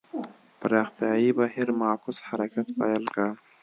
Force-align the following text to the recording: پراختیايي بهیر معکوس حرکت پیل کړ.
پراختیايي 0.59 1.29
بهیر 1.39 1.67
معکوس 1.79 2.17
حرکت 2.27 2.67
پیل 2.79 3.03
کړ. 3.15 3.27